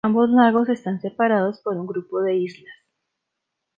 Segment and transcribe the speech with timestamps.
[0.03, 2.73] Ambos lagos están separados por un grupo de islas.